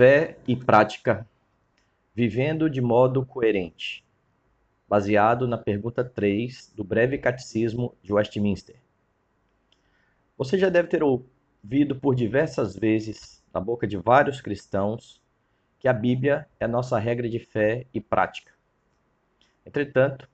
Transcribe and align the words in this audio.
Fé 0.00 0.38
e 0.48 0.56
prática, 0.56 1.28
vivendo 2.14 2.70
de 2.70 2.80
modo 2.80 3.22
coerente, 3.26 4.02
baseado 4.88 5.46
na 5.46 5.58
pergunta 5.58 6.02
3 6.02 6.72
do 6.74 6.82
Breve 6.82 7.18
Catecismo 7.18 7.94
de 8.02 8.10
Westminster. 8.10 8.76
Você 10.38 10.56
já 10.56 10.70
deve 10.70 10.88
ter 10.88 11.02
ouvido 11.02 11.96
por 11.96 12.14
diversas 12.14 12.74
vezes, 12.74 13.44
da 13.52 13.60
boca 13.60 13.86
de 13.86 13.98
vários 13.98 14.40
cristãos, 14.40 15.20
que 15.78 15.86
a 15.86 15.92
Bíblia 15.92 16.48
é 16.58 16.64
a 16.64 16.68
nossa 16.68 16.98
regra 16.98 17.28
de 17.28 17.38
fé 17.38 17.84
e 17.92 18.00
prática. 18.00 18.54
Entretanto, 19.66 20.26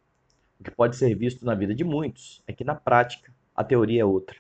o 0.61 0.63
que 0.63 0.71
pode 0.71 0.95
ser 0.95 1.13
visto 1.17 1.45
na 1.45 1.57
vida 1.57 1.75
de 1.75 1.83
muitos 1.83 2.41
é 2.47 2.53
que, 2.53 2.63
na 2.63 2.77
prática, 2.77 3.35
a 3.53 3.65
teoria 3.65 4.03
é 4.03 4.05
outra. 4.05 4.37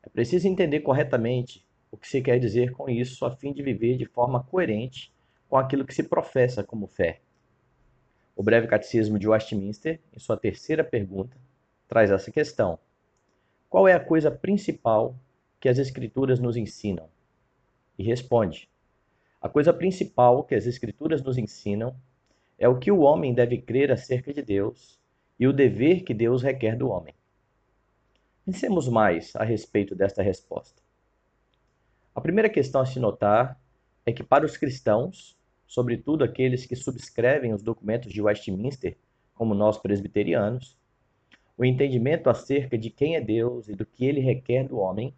É 0.00 0.08
preciso 0.08 0.46
entender 0.46 0.78
corretamente 0.78 1.65
o 1.96 1.98
que 1.98 2.06
se 2.06 2.20
quer 2.20 2.38
dizer 2.38 2.72
com 2.72 2.90
isso 2.90 3.24
a 3.24 3.30
fim 3.30 3.54
de 3.54 3.62
viver 3.62 3.96
de 3.96 4.04
forma 4.04 4.44
coerente 4.44 5.10
com 5.48 5.56
aquilo 5.56 5.84
que 5.84 5.94
se 5.94 6.02
professa 6.02 6.62
como 6.62 6.86
fé. 6.86 7.20
O 8.36 8.42
breve 8.42 8.66
catecismo 8.66 9.18
de 9.18 9.26
Westminster, 9.26 9.98
em 10.12 10.18
sua 10.18 10.36
terceira 10.36 10.84
pergunta, 10.84 11.34
traz 11.88 12.10
essa 12.10 12.30
questão: 12.30 12.78
Qual 13.70 13.88
é 13.88 13.94
a 13.94 14.04
coisa 14.04 14.30
principal 14.30 15.18
que 15.58 15.70
as 15.70 15.78
Escrituras 15.78 16.38
nos 16.38 16.54
ensinam? 16.54 17.08
E 17.98 18.04
responde: 18.04 18.68
A 19.40 19.48
coisa 19.48 19.72
principal 19.72 20.44
que 20.44 20.54
as 20.54 20.66
Escrituras 20.66 21.22
nos 21.22 21.38
ensinam 21.38 21.96
é 22.58 22.68
o 22.68 22.78
que 22.78 22.92
o 22.92 23.00
homem 23.00 23.32
deve 23.32 23.56
crer 23.56 23.90
acerca 23.90 24.34
de 24.34 24.42
Deus 24.42 25.00
e 25.40 25.46
o 25.46 25.52
dever 25.52 26.02
que 26.02 26.12
Deus 26.12 26.42
requer 26.42 26.76
do 26.76 26.90
homem. 26.90 27.14
Pensemos 28.44 28.86
mais 28.86 29.34
a 29.34 29.44
respeito 29.44 29.94
desta 29.94 30.22
resposta. 30.22 30.85
A 32.16 32.20
primeira 32.22 32.48
questão 32.48 32.80
a 32.80 32.86
se 32.86 32.98
notar 32.98 33.60
é 34.06 34.10
que, 34.10 34.22
para 34.22 34.46
os 34.46 34.56
cristãos, 34.56 35.36
sobretudo 35.66 36.24
aqueles 36.24 36.64
que 36.64 36.74
subscrevem 36.74 37.52
os 37.52 37.62
documentos 37.62 38.10
de 38.10 38.22
Westminster, 38.22 38.96
como 39.34 39.54
nós 39.54 39.76
presbiterianos, 39.76 40.78
o 41.58 41.64
entendimento 41.64 42.30
acerca 42.30 42.78
de 42.78 42.88
quem 42.88 43.16
é 43.16 43.20
Deus 43.20 43.68
e 43.68 43.74
do 43.74 43.84
que 43.84 44.06
ele 44.06 44.20
requer 44.20 44.66
do 44.66 44.78
homem 44.78 45.12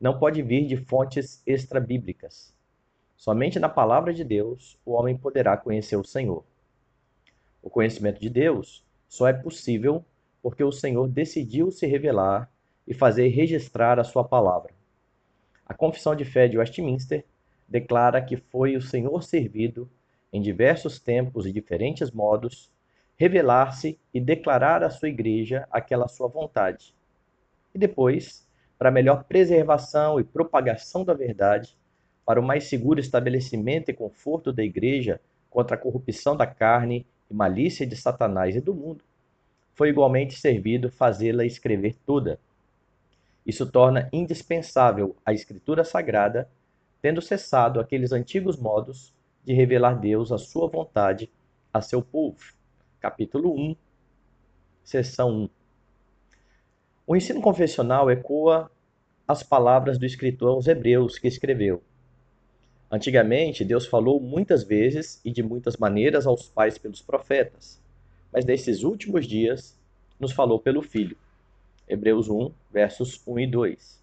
não 0.00 0.18
pode 0.18 0.42
vir 0.42 0.66
de 0.66 0.76
fontes 0.76 1.40
extra-bíblicas. 1.46 2.52
Somente 3.16 3.60
na 3.60 3.68
palavra 3.68 4.12
de 4.12 4.24
Deus 4.24 4.76
o 4.84 4.94
homem 4.94 5.16
poderá 5.16 5.56
conhecer 5.56 5.94
o 5.94 6.04
Senhor. 6.04 6.42
O 7.62 7.70
conhecimento 7.70 8.20
de 8.20 8.28
Deus 8.28 8.84
só 9.08 9.28
é 9.28 9.32
possível 9.32 10.04
porque 10.42 10.64
o 10.64 10.72
Senhor 10.72 11.06
decidiu 11.06 11.70
se 11.70 11.86
revelar 11.86 12.50
e 12.88 12.92
fazer 12.92 13.28
registrar 13.28 14.00
a 14.00 14.04
sua 14.04 14.24
palavra. 14.24 14.79
A 15.70 15.74
Confissão 15.74 16.16
de 16.16 16.24
Fé 16.24 16.48
de 16.48 16.58
Westminster 16.58 17.24
declara 17.68 18.20
que 18.20 18.36
foi 18.36 18.74
o 18.74 18.82
Senhor 18.82 19.22
servido, 19.22 19.88
em 20.32 20.42
diversos 20.42 20.98
tempos 20.98 21.46
e 21.46 21.52
diferentes 21.52 22.10
modos, 22.10 22.68
revelar-se 23.16 23.96
e 24.12 24.20
declarar 24.20 24.82
à 24.82 24.90
sua 24.90 25.08
igreja 25.08 25.68
aquela 25.70 26.08
sua 26.08 26.26
vontade. 26.26 26.92
E 27.72 27.78
depois, 27.78 28.44
para 28.76 28.90
melhor 28.90 29.22
preservação 29.22 30.18
e 30.18 30.24
propagação 30.24 31.04
da 31.04 31.14
verdade, 31.14 31.78
para 32.26 32.40
o 32.40 32.44
mais 32.44 32.64
seguro 32.64 32.98
estabelecimento 32.98 33.92
e 33.92 33.94
conforto 33.94 34.52
da 34.52 34.64
igreja 34.64 35.20
contra 35.48 35.76
a 35.76 35.78
corrupção 35.78 36.36
da 36.36 36.48
carne 36.48 37.06
e 37.30 37.34
malícia 37.34 37.86
de 37.86 37.94
Satanás 37.94 38.56
e 38.56 38.60
do 38.60 38.74
mundo, 38.74 39.04
foi 39.72 39.90
igualmente 39.90 40.36
servido 40.36 40.90
fazê-la 40.90 41.44
escrever 41.44 41.94
toda 42.04 42.40
isso 43.50 43.66
torna 43.66 44.08
indispensável 44.12 45.16
a 45.26 45.32
Escritura 45.32 45.84
Sagrada, 45.84 46.48
tendo 47.02 47.20
cessado 47.20 47.80
aqueles 47.80 48.12
antigos 48.12 48.56
modos 48.56 49.12
de 49.44 49.52
revelar 49.52 49.94
Deus 49.94 50.30
a 50.30 50.38
sua 50.38 50.68
vontade 50.68 51.28
a 51.72 51.80
seu 51.80 52.00
povo. 52.00 52.38
Capítulo 53.00 53.52
1, 53.52 53.76
seção 54.84 55.30
1. 55.30 55.48
O 57.08 57.16
ensino 57.16 57.40
confessional 57.40 58.08
ecoa 58.08 58.70
as 59.26 59.42
palavras 59.42 59.98
do 59.98 60.06
escritor 60.06 60.50
aos 60.50 60.68
Hebreus 60.68 61.18
que 61.18 61.26
escreveu: 61.26 61.82
Antigamente, 62.88 63.64
Deus 63.64 63.84
falou 63.84 64.20
muitas 64.20 64.62
vezes 64.62 65.20
e 65.24 65.32
de 65.32 65.42
muitas 65.42 65.76
maneiras 65.76 66.24
aos 66.24 66.48
pais 66.48 66.78
pelos 66.78 67.02
profetas, 67.02 67.82
mas 68.32 68.44
nesses 68.44 68.84
últimos 68.84 69.26
dias 69.26 69.76
nos 70.20 70.30
falou 70.30 70.60
pelo 70.60 70.82
Filho 70.82 71.16
Hebreus 71.90 72.28
1, 72.28 72.52
versos 72.72 73.20
1 73.26 73.40
e 73.40 73.46
2. 73.48 74.00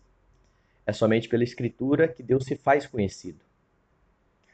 É 0.85 0.91
somente 0.91 1.29
pela 1.29 1.45
Escritura 1.45 2.05
que 2.05 2.21
Deus 2.21 2.43
se 2.43 2.57
faz 2.57 2.85
conhecido. 2.85 3.39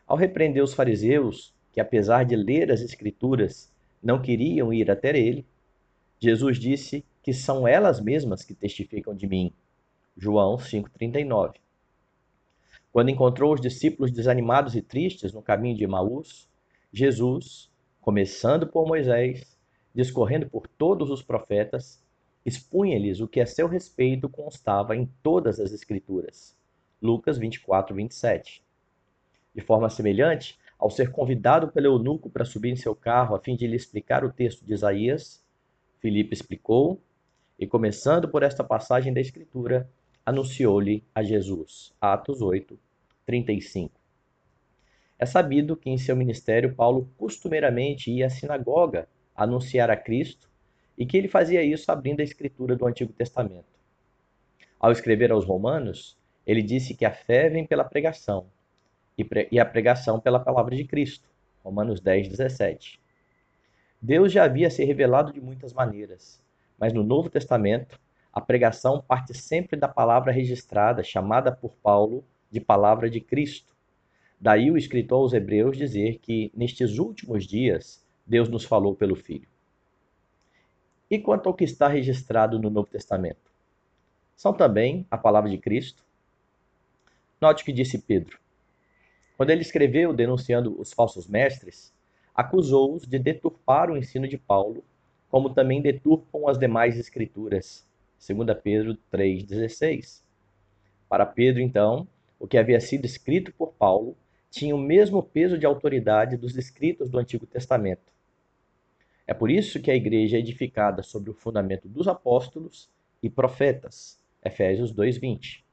Ao 0.05 0.15
repreender 0.15 0.63
os 0.63 0.75
fariseus, 0.75 1.51
que 1.71 1.81
apesar 1.81 2.25
de 2.25 2.35
ler 2.35 2.71
as 2.71 2.81
Escrituras, 2.81 3.73
não 4.03 4.21
queriam 4.21 4.71
ir 4.71 4.91
até 4.91 5.17
ele, 5.17 5.43
Jesus 6.19 6.59
disse 6.59 7.03
que 7.23 7.33
são 7.33 7.67
elas 7.67 7.99
mesmas 7.99 8.43
que 8.43 8.53
testificam 8.53 9.15
de 9.15 9.25
mim. 9.25 9.51
João 10.15 10.57
5,39. 10.57 11.55
Quando 12.91 13.09
encontrou 13.09 13.55
os 13.55 13.61
discípulos 13.61 14.11
desanimados 14.11 14.75
e 14.75 14.81
tristes 14.83 15.33
no 15.33 15.41
caminho 15.41 15.75
de 15.75 15.85
Emaús, 15.85 16.47
Jesus, 16.91 17.71
começando 17.99 18.67
por 18.67 18.85
Moisés, 18.85 19.57
discorrendo 19.95 20.47
por 20.47 20.67
todos 20.67 21.09
os 21.09 21.23
profetas, 21.23 22.02
expunha-lhes 22.45 23.19
o 23.19 23.27
que 23.27 23.39
a 23.39 23.45
seu 23.45 23.67
respeito 23.67 24.27
constava 24.27 24.95
em 24.95 25.09
todas 25.21 25.59
as 25.59 25.71
Escrituras. 25.71 26.55
Lucas 27.01 27.37
24, 27.37 27.95
27. 27.95 28.63
De 29.53 29.61
forma 29.61 29.89
semelhante, 29.89 30.57
ao 30.77 30.89
ser 30.89 31.11
convidado 31.11 31.69
pelo 31.69 31.87
eunuco 31.87 32.29
para 32.29 32.45
subir 32.45 32.71
em 32.71 32.75
seu 32.75 32.95
carro 32.95 33.35
a 33.35 33.39
fim 33.39 33.55
de 33.55 33.67
lhe 33.67 33.75
explicar 33.75 34.25
o 34.25 34.31
texto 34.31 34.65
de 34.65 34.73
Isaías, 34.73 35.43
Filipe 35.99 36.33
explicou 36.33 37.01
e, 37.57 37.65
começando 37.65 38.27
por 38.27 38.43
esta 38.43 38.63
passagem 38.63 39.13
da 39.13 39.21
Escritura, 39.21 39.89
anunciou-lhe 40.25 41.03
a 41.13 41.23
Jesus. 41.23 41.93
Atos 42.01 42.41
8, 42.41 42.77
35. 43.25 43.99
É 45.17 45.25
sabido 45.25 45.77
que 45.77 45.89
em 45.89 45.97
seu 45.97 46.15
ministério 46.15 46.75
Paulo 46.75 47.09
costumeiramente 47.17 48.11
ia 48.11 48.25
à 48.25 48.29
sinagoga 48.29 49.07
anunciar 49.35 49.89
a 49.89 49.95
Cristo 49.95 50.49
e 50.97 51.05
que 51.05 51.17
ele 51.17 51.27
fazia 51.27 51.63
isso 51.63 51.91
abrindo 51.91 52.19
a 52.19 52.23
escritura 52.23 52.75
do 52.75 52.85
Antigo 52.85 53.13
Testamento. 53.13 53.73
Ao 54.79 54.91
escrever 54.91 55.31
aos 55.31 55.45
Romanos, 55.45 56.17
ele 56.45 56.61
disse 56.61 56.93
que 56.93 57.05
a 57.05 57.11
fé 57.11 57.49
vem 57.49 57.65
pela 57.65 57.83
pregação 57.83 58.47
e 59.51 59.59
a 59.59 59.65
pregação 59.65 60.19
pela 60.19 60.39
palavra 60.39 60.75
de 60.75 60.83
Cristo. 60.83 61.29
Romanos 61.63 62.01
10, 62.01 62.27
17. 62.27 62.99
Deus 64.01 64.33
já 64.33 64.43
havia 64.43 64.69
se 64.69 64.83
revelado 64.83 65.31
de 65.31 65.39
muitas 65.39 65.71
maneiras, 65.71 66.41
mas 66.77 66.91
no 66.91 67.03
Novo 67.03 67.29
Testamento, 67.29 67.97
a 68.33 68.41
pregação 68.41 69.01
parte 69.01 69.33
sempre 69.33 69.79
da 69.79 69.87
palavra 69.87 70.31
registrada, 70.31 71.03
chamada 71.03 71.51
por 71.51 71.75
Paulo 71.75 72.25
de 72.51 72.59
palavra 72.59 73.09
de 73.09 73.21
Cristo. 73.21 73.73
Daí 74.39 74.69
o 74.69 74.75
escritor 74.75 75.21
aos 75.21 75.31
Hebreus 75.31 75.77
dizer 75.77 76.19
que 76.19 76.51
nestes 76.53 76.97
últimos 76.97 77.47
dias 77.47 78.05
Deus 78.25 78.49
nos 78.49 78.65
falou 78.65 78.93
pelo 78.93 79.15
Filho. 79.15 79.47
E 81.13 81.19
quanto 81.19 81.47
ao 81.47 81.53
que 81.53 81.63
está 81.63 81.87
registrado 81.87 82.57
no 82.57 82.71
Novo 82.71 82.87
Testamento? 82.87 83.51
São 84.35 84.51
também 84.51 85.05
a 85.11 85.15
palavra 85.15 85.47
de 85.47 85.59
Cristo? 85.59 86.03
Note 87.39 87.61
o 87.61 87.65
que 87.67 87.71
disse 87.71 87.99
Pedro. 87.99 88.39
Quando 89.37 89.51
ele 89.51 89.61
escreveu 89.61 90.11
denunciando 90.11 90.75
os 90.81 90.91
falsos 90.91 91.27
mestres, 91.27 91.93
acusou-os 92.33 93.05
de 93.05 93.19
deturpar 93.19 93.91
o 93.91 93.95
ensino 93.95 94.27
de 94.27 94.39
Paulo, 94.39 94.83
como 95.29 95.53
também 95.53 95.83
deturpam 95.83 96.47
as 96.47 96.57
demais 96.57 96.97
escrituras. 96.97 97.87
2 98.27 98.59
Pedro 98.63 98.97
3,16. 99.11 100.23
Para 101.07 101.27
Pedro, 101.27 101.61
então, 101.61 102.07
o 102.39 102.47
que 102.47 102.57
havia 102.57 102.79
sido 102.79 103.05
escrito 103.05 103.53
por 103.53 103.73
Paulo 103.73 104.17
tinha 104.49 104.75
o 104.75 104.79
mesmo 104.79 105.21
peso 105.21 105.59
de 105.59 105.65
autoridade 105.67 106.37
dos 106.37 106.57
escritos 106.57 107.07
do 107.07 107.19
Antigo 107.19 107.45
Testamento. 107.45 108.12
É 109.25 109.33
por 109.33 109.49
isso 109.49 109.81
que 109.81 109.89
a 109.89 109.95
igreja 109.95 110.37
é 110.37 110.39
edificada 110.39 111.01
sobre 111.01 111.29
o 111.29 111.33
fundamento 111.33 111.87
dos 111.87 112.07
apóstolos 112.07 112.89
e 113.21 113.29
profetas. 113.29 114.19
Efésios 114.43 114.91
2:20. 114.91 115.63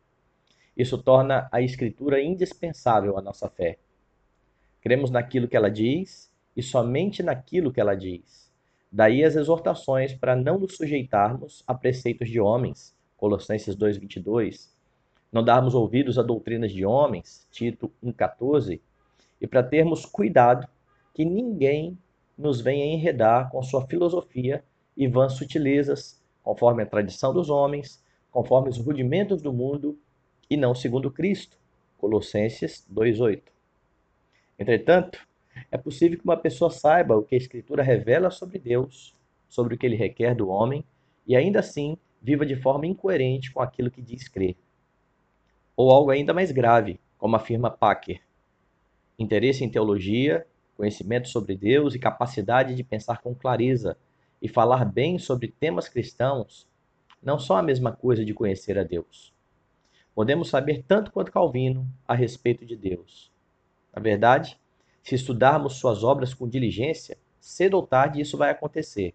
Isso 0.76 0.96
torna 0.96 1.48
a 1.50 1.60
escritura 1.60 2.22
indispensável 2.22 3.18
à 3.18 3.22
nossa 3.22 3.48
fé. 3.48 3.78
Cremos 4.80 5.10
naquilo 5.10 5.48
que 5.48 5.56
ela 5.56 5.70
diz 5.70 6.30
e 6.56 6.62
somente 6.62 7.22
naquilo 7.22 7.72
que 7.72 7.80
ela 7.80 7.96
diz. 7.96 8.50
Daí 8.90 9.24
as 9.24 9.34
exortações 9.34 10.14
para 10.14 10.36
não 10.36 10.58
nos 10.58 10.76
sujeitarmos 10.76 11.64
a 11.66 11.74
preceitos 11.74 12.30
de 12.30 12.40
homens. 12.40 12.94
Colossenses 13.16 13.74
2:22. 13.74 14.72
Não 15.32 15.44
darmos 15.44 15.74
ouvidos 15.74 16.18
a 16.18 16.22
doutrinas 16.22 16.72
de 16.72 16.86
homens. 16.86 17.46
Tito 17.50 17.92
1:14. 18.02 18.80
E 19.40 19.46
para 19.46 19.62
termos 19.62 20.06
cuidado 20.06 20.68
que 21.12 21.24
ninguém 21.24 21.98
nos 22.40 22.60
venha 22.60 22.86
enredar 22.86 23.50
com 23.50 23.62
sua 23.62 23.86
filosofia 23.86 24.64
e 24.96 25.06
vãs 25.06 25.34
sutilezas, 25.34 26.20
conforme 26.42 26.82
a 26.82 26.86
tradição 26.86 27.34
dos 27.34 27.50
homens, 27.50 28.02
conforme 28.30 28.70
os 28.70 28.78
rudimentos 28.78 29.42
do 29.42 29.52
mundo 29.52 29.98
e 30.48 30.56
não 30.56 30.74
segundo 30.74 31.10
Cristo. 31.10 31.58
Colossenses 31.98 32.86
2:8. 32.88 33.42
Entretanto, 34.58 35.26
é 35.70 35.76
possível 35.76 36.18
que 36.18 36.24
uma 36.24 36.36
pessoa 36.36 36.70
saiba 36.70 37.16
o 37.16 37.22
que 37.22 37.34
a 37.34 37.38
Escritura 37.38 37.82
revela 37.82 38.30
sobre 38.30 38.58
Deus, 38.58 39.14
sobre 39.46 39.74
o 39.74 39.78
que 39.78 39.84
ele 39.84 39.96
requer 39.96 40.34
do 40.34 40.48
homem, 40.48 40.82
e 41.26 41.36
ainda 41.36 41.60
assim 41.60 41.98
viva 42.22 42.46
de 42.46 42.56
forma 42.56 42.86
incoerente 42.86 43.52
com 43.52 43.60
aquilo 43.60 43.90
que 43.90 44.00
diz 44.00 44.28
crer. 44.28 44.56
Ou 45.76 45.90
algo 45.90 46.10
ainda 46.10 46.32
mais 46.32 46.50
grave, 46.52 46.98
como 47.18 47.36
afirma 47.36 47.70
Packer: 47.70 48.22
interesse 49.18 49.62
em 49.62 49.70
teologia, 49.70 50.46
conhecimento 50.80 51.28
sobre 51.28 51.54
Deus 51.54 51.94
e 51.94 51.98
capacidade 51.98 52.74
de 52.74 52.82
pensar 52.82 53.20
com 53.20 53.34
clareza 53.34 53.98
e 54.40 54.48
falar 54.48 54.86
bem 54.86 55.18
sobre 55.18 55.48
temas 55.48 55.90
cristãos 55.90 56.66
não 57.22 57.38
são 57.38 57.54
a 57.54 57.62
mesma 57.62 57.92
coisa 57.92 58.24
de 58.24 58.32
conhecer 58.32 58.78
a 58.78 58.82
Deus. 58.82 59.30
Podemos 60.14 60.48
saber 60.48 60.82
tanto 60.88 61.12
quanto 61.12 61.30
Calvino 61.30 61.86
a 62.08 62.14
respeito 62.14 62.64
de 62.64 62.76
Deus. 62.76 63.30
Na 63.94 64.00
verdade, 64.00 64.58
se 65.02 65.14
estudarmos 65.14 65.74
suas 65.74 66.02
obras 66.02 66.32
com 66.32 66.48
diligência, 66.48 67.18
cedo 67.38 67.74
ou 67.74 67.86
tarde 67.86 68.22
isso 68.22 68.38
vai 68.38 68.48
acontecer. 68.48 69.14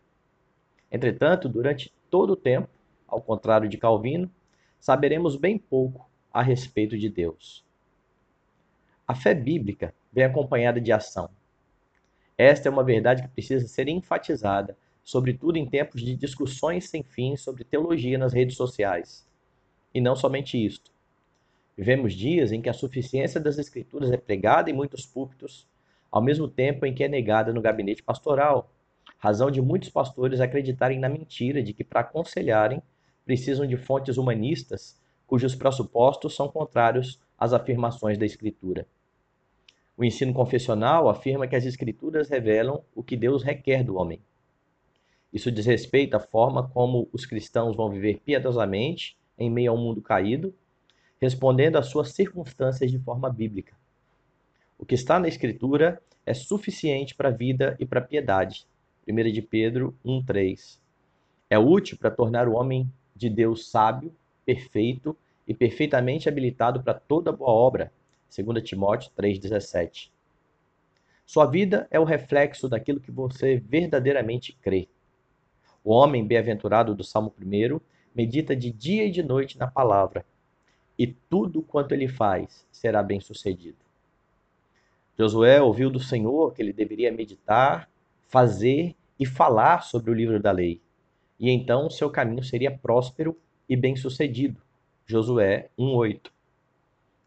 Entretanto, 0.91 1.49
durante 1.49 1.91
todo 2.11 2.33
o 2.33 2.37
tempo, 2.37 2.69
ao 3.07 3.19
contrário 3.19 3.67
de 3.67 3.79
Calvino, 3.79 4.29
saberemos 4.79 5.35
bem 5.35 5.57
pouco 5.57 6.07
a 6.31 6.43
respeito 6.43 6.95
de 6.95 7.09
Deus. 7.09 7.65
A 9.07 9.15
fé 9.15 9.33
bíblica 9.33 9.95
vem 10.13 10.25
acompanhada 10.25 10.79
de 10.79 10.91
ação. 10.91 11.27
Esta 12.37 12.67
é 12.67 12.71
uma 12.71 12.83
verdade 12.83 13.21
que 13.21 13.29
precisa 13.29 13.67
ser 13.67 13.87
enfatizada, 13.87 14.77
sobretudo 15.03 15.57
em 15.57 15.65
tempos 15.65 16.01
de 16.01 16.15
discussões 16.15 16.89
sem 16.89 17.03
fim 17.03 17.35
sobre 17.35 17.63
teologia 17.63 18.17
nas 18.17 18.33
redes 18.33 18.57
sociais. 18.57 19.27
E 19.93 20.01
não 20.01 20.15
somente 20.15 20.63
isto. 20.63 20.91
Vivemos 21.77 22.13
dias 22.13 22.51
em 22.51 22.61
que 22.61 22.69
a 22.69 22.73
suficiência 22.73 23.39
das 23.39 23.57
Escrituras 23.57 24.11
é 24.11 24.17
pregada 24.17 24.69
em 24.69 24.73
muitos 24.73 25.05
púlpitos, 25.05 25.67
ao 26.11 26.21
mesmo 26.21 26.47
tempo 26.47 26.85
em 26.85 26.93
que 26.93 27.03
é 27.03 27.07
negada 27.07 27.53
no 27.53 27.61
gabinete 27.61 28.01
pastoral, 28.01 28.71
razão 29.17 29.51
de 29.51 29.61
muitos 29.61 29.89
pastores 29.89 30.39
acreditarem 30.39 30.99
na 30.99 31.09
mentira 31.09 31.61
de 31.61 31.73
que, 31.73 31.83
para 31.83 32.01
aconselharem, 32.01 32.81
precisam 33.25 33.65
de 33.65 33.77
fontes 33.77 34.17
humanistas 34.17 34.99
cujos 35.27 35.55
pressupostos 35.55 36.35
são 36.35 36.47
contrários 36.47 37.19
às 37.37 37.53
afirmações 37.53 38.17
da 38.17 38.25
Escritura. 38.25 38.87
O 39.97 40.03
ensino 40.03 40.33
confessional 40.33 41.07
afirma 41.07 41.47
que 41.47 41.55
as 41.55 41.65
Escrituras 41.65 42.29
revelam 42.29 42.83
o 42.93 43.01
que 43.01 43.15
Deus 43.15 43.43
requer 43.43 43.83
do 43.83 43.95
homem. 43.95 44.21
Isso 45.31 45.51
diz 45.51 45.65
respeito 45.65 46.15
à 46.15 46.19
forma 46.19 46.69
como 46.69 47.09
os 47.11 47.25
cristãos 47.25 47.75
vão 47.75 47.89
viver 47.89 48.19
piedosamente 48.19 49.17
em 49.37 49.49
meio 49.49 49.71
ao 49.71 49.77
mundo 49.77 50.01
caído, 50.01 50.53
respondendo 51.19 51.77
às 51.77 51.87
suas 51.87 52.11
circunstâncias 52.11 52.91
de 52.91 52.99
forma 52.99 53.29
bíblica. 53.29 53.73
O 54.77 54.85
que 54.85 54.95
está 54.95 55.19
na 55.19 55.27
Escritura 55.27 56.01
é 56.25 56.33
suficiente 56.33 57.15
para 57.15 57.29
a 57.29 57.31
vida 57.31 57.75
e 57.79 57.85
para 57.85 57.99
a 57.99 58.03
piedade. 58.03 58.67
1 59.07 59.31
de 59.31 59.41
Pedro 59.41 59.95
1,3. 60.05 60.79
É 61.49 61.57
útil 61.57 61.97
para 61.97 62.11
tornar 62.11 62.47
o 62.47 62.53
homem 62.53 62.91
de 63.15 63.29
Deus 63.29 63.69
sábio, 63.69 64.13
perfeito 64.45 65.15
e 65.47 65.53
perfeitamente 65.53 66.27
habilitado 66.27 66.81
para 66.81 66.93
toda 66.93 67.31
boa 67.31 67.51
obra. 67.51 67.93
2 68.29 68.63
Timóteo 68.63 69.11
3,17. 69.17 70.09
Sua 71.25 71.45
vida 71.45 71.87
é 71.89 71.99
o 71.99 72.03
reflexo 72.03 72.69
daquilo 72.69 72.99
que 72.99 73.11
você 73.11 73.57
verdadeiramente 73.57 74.53
crê. 74.61 74.87
O 75.83 75.91
homem 75.91 76.25
bem-aventurado 76.25 76.93
do 76.93 77.03
Salmo 77.03 77.33
1 77.39 77.79
medita 78.13 78.55
de 78.55 78.71
dia 78.71 79.05
e 79.05 79.11
de 79.11 79.23
noite 79.23 79.57
na 79.57 79.67
palavra, 79.67 80.25
e 80.97 81.07
tudo 81.07 81.61
quanto 81.61 81.93
ele 81.93 82.07
faz 82.07 82.65
será 82.71 83.03
bem-sucedido. 83.03 83.77
Josué 85.17 85.61
ouviu 85.61 85.89
do 85.89 85.99
Senhor 85.99 86.53
que 86.53 86.61
ele 86.61 86.73
deveria 86.73 87.11
meditar, 87.11 87.89
fazer 88.27 88.95
e 89.19 89.25
falar 89.25 89.81
sobre 89.83 90.11
o 90.11 90.13
livro 90.13 90.41
da 90.41 90.51
lei, 90.51 90.81
e 91.39 91.49
então 91.49 91.89
seu 91.89 92.09
caminho 92.09 92.43
seria 92.43 92.75
próspero 92.75 93.37
e 93.67 93.75
bem-sucedido. 93.75 94.61
Josué 95.05 95.69
1:8. 95.77 96.34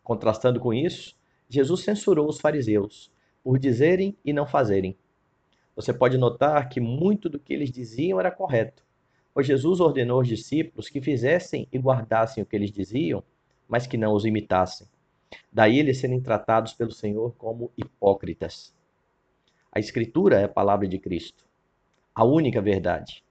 Contrastando 0.08 0.58
com 0.58 0.72
isso, 0.72 1.14
Jesus 1.50 1.82
censurou 1.82 2.31
os 2.31 2.40
fariseus 2.40 3.12
por 3.44 3.58
dizerem 3.58 4.16
e 4.25 4.32
não 4.32 4.46
fazerem. 4.46 4.96
Você 5.76 5.93
pode 5.93 6.16
notar 6.16 6.70
que 6.70 6.81
muito 6.81 7.28
do 7.28 7.38
que 7.38 7.52
eles 7.52 7.70
diziam 7.70 8.19
era 8.19 8.31
correto, 8.31 8.82
pois 9.34 9.46
Jesus 9.46 9.81
ordenou 9.81 10.16
aos 10.16 10.26
discípulos 10.26 10.88
que 10.88 11.02
fizessem 11.02 11.69
e 11.70 11.76
guardassem 11.76 12.43
o 12.43 12.46
que 12.46 12.56
eles 12.56 12.72
diziam, 12.72 13.22
mas 13.69 13.87
que 13.87 13.99
não 13.99 14.14
os 14.14 14.25
imitassem. 14.25 14.88
Daí 15.52 15.78
eles 15.78 15.99
serem 15.99 16.22
tratados 16.22 16.72
pelo 16.72 16.90
Senhor 16.90 17.34
como 17.37 17.70
hipócritas. 17.76 18.75
A 19.70 19.78
Escritura 19.78 20.40
é 20.40 20.44
a 20.44 20.49
palavra 20.49 20.88
de 20.88 20.99
Cristo, 20.99 21.44
a 22.14 22.25
única 22.25 22.62
verdade. 22.62 23.22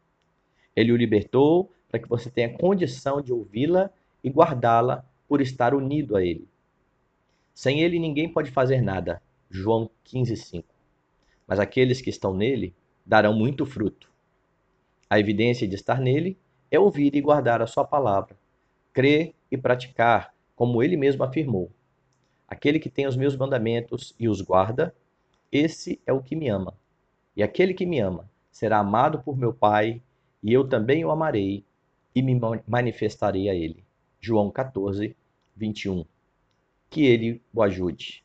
Ele 0.76 0.92
o 0.92 0.96
libertou 0.96 1.72
para 1.90 2.00
que 2.00 2.08
você 2.08 2.30
tenha 2.30 2.56
condição 2.56 3.20
de 3.20 3.34
ouvi-la 3.34 3.90
e 4.24 4.30
guardá-la 4.30 5.04
por 5.28 5.42
estar 5.42 5.74
unido 5.74 6.16
a 6.16 6.24
Ele. 6.24 6.48
Sem 7.58 7.82
ele 7.82 7.98
ninguém 7.98 8.30
pode 8.30 8.52
fazer 8.52 8.84
nada. 8.84 9.20
João 9.50 9.90
15:5. 10.06 10.64
Mas 11.48 11.60
aqueles 11.60 12.00
que 12.00 12.12
estão 12.12 12.32
nele 12.32 12.72
darão 13.04 13.34
muito 13.34 13.66
fruto. 13.66 14.12
A 15.10 15.20
evidência 15.20 15.68
de 15.68 15.74
estar 15.74 16.00
nele 16.00 16.38
é 16.70 16.80
ouvir 16.80 17.16
e 17.16 17.20
guardar 17.20 17.60
a 17.60 17.66
sua 17.66 17.84
palavra, 17.84 18.38
crer 18.94 19.34
e 19.50 19.58
praticar, 19.58 20.36
como 20.56 20.84
ele 20.84 20.96
mesmo 20.96 21.24
afirmou. 21.24 21.72
Aquele 22.48 22.78
que 22.78 22.92
tem 22.92 23.08
os 23.08 23.18
meus 23.18 23.36
mandamentos 23.36 24.14
e 24.20 24.30
os 24.30 24.40
guarda, 24.40 24.94
esse 25.52 26.00
é 26.06 26.14
o 26.14 26.22
que 26.22 26.36
me 26.36 26.48
ama. 26.50 26.78
E 27.36 27.42
aquele 27.42 27.74
que 27.74 27.88
me 27.88 28.00
ama 28.00 28.30
será 28.52 28.78
amado 28.78 29.24
por 29.24 29.36
meu 29.36 29.52
Pai, 29.52 30.00
e 30.44 30.54
eu 30.54 30.70
também 30.70 31.04
o 31.04 31.10
amarei 31.10 31.66
e 32.14 32.22
me 32.22 32.40
manifestarei 32.68 33.50
a 33.50 33.56
ele. 33.56 33.84
João 34.22 34.52
14, 34.52 35.16
21 35.56 36.06
que 36.90 37.06
ele 37.06 37.42
o 37.54 37.62
ajude. 37.62 38.24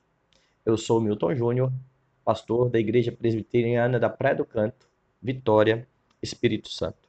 Eu 0.64 0.76
sou 0.76 1.00
Milton 1.00 1.34
Júnior, 1.34 1.72
pastor 2.24 2.70
da 2.70 2.78
Igreja 2.78 3.10
Presbiteriana 3.10 3.98
da 3.98 4.08
Praia 4.08 4.36
do 4.36 4.44
Canto, 4.44 4.88
Vitória, 5.20 5.86
Espírito 6.22 6.68
Santo. 6.68 7.01